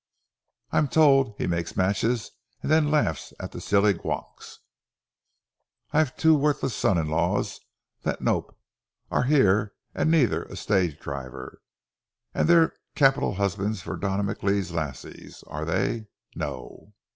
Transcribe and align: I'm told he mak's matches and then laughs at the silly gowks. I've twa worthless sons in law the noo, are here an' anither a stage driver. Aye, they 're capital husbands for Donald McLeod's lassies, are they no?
I'm 0.71 0.87
told 0.87 1.35
he 1.37 1.45
mak's 1.45 1.77
matches 1.77 2.31
and 2.63 2.71
then 2.71 2.89
laughs 2.89 3.33
at 3.39 3.51
the 3.51 3.61
silly 3.61 3.93
gowks. 3.93 4.57
I've 5.93 6.17
twa 6.17 6.33
worthless 6.33 6.73
sons 6.75 6.97
in 7.01 7.07
law 7.07 7.39
the 8.01 8.17
noo, 8.19 8.45
are 9.11 9.25
here 9.25 9.75
an' 9.93 10.07
anither 10.07 10.45
a 10.45 10.55
stage 10.55 10.99
driver. 10.99 11.61
Aye, 12.33 12.41
they 12.45 12.55
're 12.55 12.73
capital 12.95 13.35
husbands 13.35 13.83
for 13.83 13.95
Donald 13.95 14.27
McLeod's 14.35 14.71
lassies, 14.71 15.43
are 15.45 15.65
they 15.65 16.07
no? 16.33 16.95